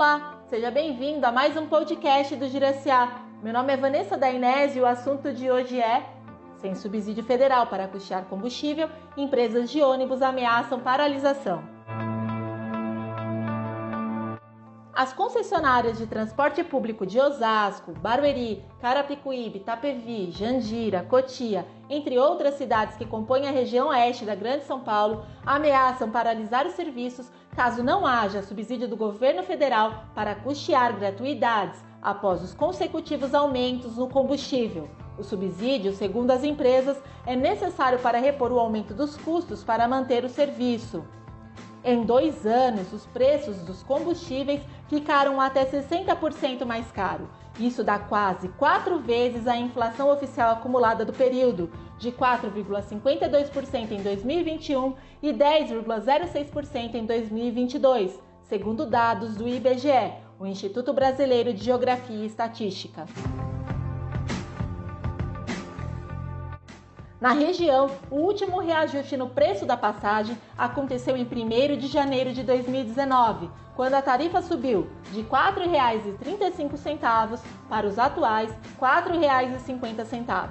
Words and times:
Olá, 0.00 0.40
seja 0.48 0.70
bem-vindo 0.70 1.26
a 1.26 1.30
mais 1.30 1.54
um 1.58 1.66
podcast 1.66 2.34
do 2.34 2.48
Giraciá. 2.48 3.20
Meu 3.42 3.52
nome 3.52 3.70
é 3.74 3.76
Vanessa 3.76 4.16
Dainese 4.16 4.78
e 4.78 4.80
o 4.80 4.86
assunto 4.86 5.30
de 5.30 5.50
hoje 5.50 5.78
é 5.78 6.02
sem 6.56 6.74
subsídio 6.74 7.22
federal 7.22 7.66
para 7.66 7.86
custear 7.86 8.24
combustível, 8.24 8.88
empresas 9.14 9.70
de 9.70 9.82
ônibus 9.82 10.22
ameaçam 10.22 10.80
paralisação. 10.80 11.62
As 15.00 15.14
concessionárias 15.14 15.96
de 15.96 16.06
transporte 16.06 16.62
público 16.62 17.06
de 17.06 17.18
Osasco, 17.18 17.92
Barueri, 17.92 18.62
Carapicuíba, 18.82 19.56
Itapevi, 19.56 20.30
Jandira, 20.30 21.02
Cotia, 21.08 21.66
entre 21.88 22.18
outras 22.18 22.56
cidades 22.56 22.98
que 22.98 23.06
compõem 23.06 23.48
a 23.48 23.50
região 23.50 23.88
oeste 23.88 24.26
da 24.26 24.34
Grande 24.34 24.66
São 24.66 24.80
Paulo, 24.80 25.24
ameaçam 25.46 26.10
paralisar 26.10 26.66
os 26.66 26.74
serviços 26.74 27.32
caso 27.56 27.82
não 27.82 28.06
haja 28.06 28.42
subsídio 28.42 28.86
do 28.86 28.94
governo 28.94 29.42
federal 29.42 30.04
para 30.14 30.34
custear 30.34 30.94
gratuidades 30.94 31.82
após 32.02 32.42
os 32.42 32.52
consecutivos 32.52 33.34
aumentos 33.34 33.96
no 33.96 34.06
combustível. 34.06 34.86
O 35.16 35.22
subsídio, 35.22 35.94
segundo 35.94 36.30
as 36.30 36.44
empresas, 36.44 37.02
é 37.24 37.34
necessário 37.34 37.98
para 38.00 38.18
repor 38.18 38.52
o 38.52 38.58
aumento 38.58 38.92
dos 38.92 39.16
custos 39.16 39.64
para 39.64 39.88
manter 39.88 40.26
o 40.26 40.28
serviço. 40.28 41.02
Em 41.82 42.02
dois 42.04 42.44
anos, 42.44 42.92
os 42.92 43.06
preços 43.06 43.56
dos 43.62 43.82
combustíveis 43.82 44.60
ficaram 44.86 45.40
até 45.40 45.64
60% 45.64 46.66
mais 46.66 46.92
caro. 46.92 47.30
Isso 47.58 47.82
dá 47.82 47.98
quase 47.98 48.48
quatro 48.50 48.98
vezes 48.98 49.46
a 49.46 49.56
inflação 49.56 50.12
oficial 50.12 50.52
acumulada 50.52 51.06
do 51.06 51.12
período, 51.12 51.70
de 51.98 52.12
4,52% 52.12 53.92
em 53.92 54.02
2021 54.02 54.94
e 55.22 55.32
10,06% 55.32 56.94
em 56.94 57.06
2022, 57.06 58.20
segundo 58.42 58.84
dados 58.84 59.36
do 59.36 59.48
IBGE, 59.48 60.12
o 60.38 60.46
Instituto 60.46 60.92
Brasileiro 60.92 61.54
de 61.54 61.64
Geografia 61.64 62.16
e 62.16 62.26
Estatística. 62.26 63.06
Na 67.20 67.32
região, 67.32 67.90
o 68.10 68.16
último 68.16 68.58
reajuste 68.60 69.14
no 69.14 69.28
preço 69.28 69.66
da 69.66 69.76
passagem 69.76 70.38
aconteceu 70.56 71.18
em 71.18 71.24
1 71.24 71.26
de 71.76 71.86
janeiro 71.86 72.32
de 72.32 72.42
2019, 72.42 73.50
quando 73.76 73.92
a 73.92 74.00
tarifa 74.00 74.40
subiu 74.40 74.88
de 75.12 75.20
R$ 75.20 75.26
4,35 75.28 77.38
para 77.68 77.86
os 77.86 77.98
atuais 77.98 78.50
R$ 78.50 78.56
4,50. 78.80 80.48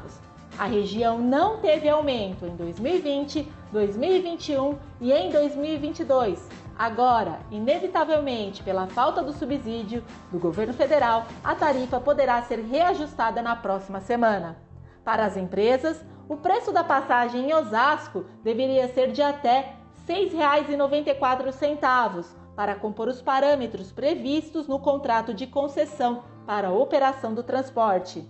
A 0.60 0.66
região 0.66 1.18
não 1.18 1.58
teve 1.58 1.90
aumento 1.90 2.46
em 2.46 2.56
2020, 2.56 3.52
2021 3.72 4.78
e 5.02 5.12
em 5.12 5.32
2022. 5.32 6.48
Agora, 6.78 7.40
inevitavelmente, 7.50 8.62
pela 8.62 8.86
falta 8.86 9.24
do 9.24 9.34
subsídio 9.34 10.04
do 10.32 10.38
governo 10.38 10.76
federal, 10.76 11.26
a 11.44 11.56
tarifa 11.56 12.00
poderá 12.00 12.40
ser 12.44 12.60
reajustada 12.60 13.42
na 13.42 13.56
próxima 13.56 14.00
semana. 14.02 14.56
Para 15.04 15.26
as 15.26 15.36
empresas, 15.36 16.06
o 16.30 16.38
preço 16.38 16.72
da 16.72 16.84
passagem 16.84 17.50
em 17.50 17.54
Osasco 17.56 18.24
deveria 18.44 18.88
ser 18.90 19.12
de 19.12 19.22
até 19.22 19.74
R$ 20.08 20.30
6,94 20.30 22.26
para 22.56 22.76
compor 22.76 23.08
os 23.08 23.20
parâmetros 23.20 23.92
previstos 23.92 24.68
no 24.68 24.78
contrato 24.80 25.34
de 25.34 25.48
concessão 25.48 26.24
para 26.46 26.68
a 26.68 26.74
operação 26.74 27.34
do 27.34 27.42
transporte. 27.42 28.24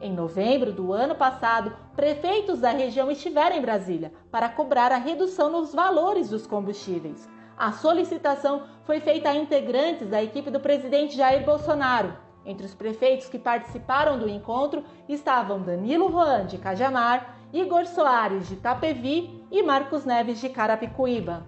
Em 0.00 0.14
novembro 0.14 0.72
do 0.72 0.94
ano 0.94 1.14
passado, 1.14 1.76
prefeitos 1.94 2.60
da 2.60 2.70
região 2.70 3.10
estiveram 3.10 3.56
em 3.56 3.60
Brasília 3.60 4.14
para 4.30 4.48
cobrar 4.48 4.90
a 4.90 4.96
redução 4.96 5.50
nos 5.50 5.74
valores 5.74 6.30
dos 6.30 6.46
combustíveis. 6.46 7.28
A 7.54 7.70
solicitação 7.72 8.62
foi 8.84 8.98
feita 9.00 9.28
a 9.28 9.36
integrantes 9.36 10.08
da 10.08 10.22
equipe 10.22 10.50
do 10.50 10.58
presidente 10.58 11.18
Jair 11.18 11.44
Bolsonaro 11.44 12.29
entre 12.44 12.66
os 12.66 12.74
prefeitos 12.74 13.28
que 13.28 13.38
participaram 13.38 14.18
do 14.18 14.28
encontro 14.28 14.84
estavam 15.08 15.60
Danilo 15.60 16.10
Juan, 16.10 16.46
de 16.46 16.58
Cajamar, 16.58 17.36
Igor 17.52 17.86
Soares, 17.86 18.48
de 18.48 18.56
Tapevi 18.56 19.44
e 19.50 19.62
Marcos 19.62 20.04
Neves, 20.04 20.40
de 20.40 20.48
Carapicuíba. 20.48 21.44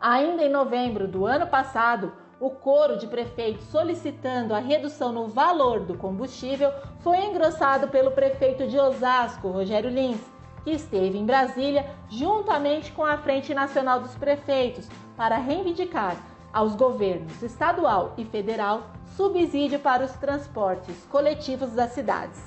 Ainda 0.00 0.42
em 0.44 0.48
novembro 0.48 1.06
do 1.06 1.26
ano 1.26 1.46
passado, 1.46 2.12
o 2.40 2.48
coro 2.48 2.96
de 2.96 3.06
prefeitos 3.06 3.66
solicitando 3.66 4.54
a 4.54 4.58
redução 4.58 5.12
no 5.12 5.28
valor 5.28 5.80
do 5.80 5.94
combustível 5.94 6.72
foi 7.00 7.18
engrossado 7.18 7.88
pelo 7.88 8.12
prefeito 8.12 8.66
de 8.66 8.78
Osasco, 8.78 9.48
Rogério 9.48 9.90
Lins, 9.90 10.20
que 10.64 10.70
esteve 10.70 11.18
em 11.18 11.26
Brasília 11.26 11.86
juntamente 12.08 12.92
com 12.92 13.04
a 13.04 13.18
Frente 13.18 13.52
Nacional 13.52 14.00
dos 14.00 14.14
Prefeitos 14.14 14.88
para 15.16 15.36
reivindicar 15.36 16.16
aos 16.52 16.74
governos 16.74 17.42
estadual 17.42 18.14
e 18.16 18.24
federal 18.24 18.82
subsídio 19.16 19.78
para 19.78 20.04
os 20.04 20.12
transportes 20.12 20.96
coletivos 21.10 21.72
das 21.72 21.92
cidades. 21.92 22.40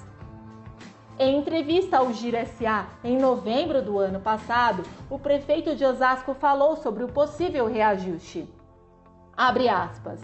Em 1.20 1.38
entrevista 1.38 1.98
ao 1.98 2.12
Giro 2.12 2.38
SA 2.58 2.88
em 3.04 3.18
novembro 3.18 3.82
do 3.82 4.00
ano 4.00 4.20
passado, 4.20 4.84
o 5.10 5.20
prefeito 5.20 5.76
de 5.76 5.86
Osasco 5.86 6.34
falou 6.34 6.76
sobre 6.76 7.04
o 7.04 7.08
possível 7.08 7.68
reajuste. 7.68 8.50
Abre 9.38 9.70
aspas. 9.70 10.20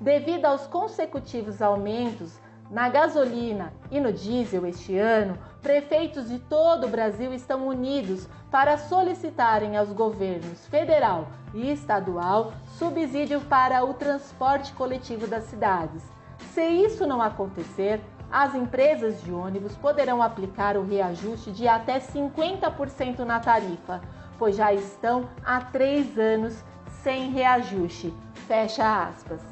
Devido 0.00 0.46
aos 0.46 0.66
consecutivos 0.66 1.62
aumentos 1.62 2.40
na 2.68 2.88
gasolina 2.88 3.72
e 3.90 4.00
no 4.00 4.12
diesel 4.12 4.66
este 4.66 4.98
ano, 4.98 5.38
prefeitos 5.62 6.28
de 6.28 6.38
todo 6.38 6.86
o 6.86 6.90
Brasil 6.90 7.32
estão 7.32 7.66
unidos 7.66 8.28
para 8.50 8.76
solicitarem 8.76 9.76
aos 9.76 9.92
governos 9.92 10.66
federal 10.66 11.28
e 11.54 11.70
estadual 11.70 12.52
subsídio 12.78 13.40
para 13.42 13.84
o 13.84 13.94
transporte 13.94 14.72
coletivo 14.72 15.26
das 15.26 15.44
cidades. 15.44 16.02
Se 16.52 16.62
isso 16.62 17.06
não 17.06 17.22
acontecer, 17.22 18.00
as 18.30 18.54
empresas 18.54 19.22
de 19.22 19.32
ônibus 19.32 19.76
poderão 19.76 20.22
aplicar 20.22 20.76
o 20.76 20.84
reajuste 20.84 21.52
de 21.52 21.68
até 21.68 22.00
50% 22.00 23.20
na 23.20 23.38
tarifa, 23.38 24.00
pois 24.38 24.56
já 24.56 24.72
estão 24.72 25.28
há 25.44 25.60
três 25.60 26.18
anos 26.18 26.64
sem 27.02 27.30
reajuste. 27.30 28.12
Fecha 28.46 29.06
aspas. 29.06 29.51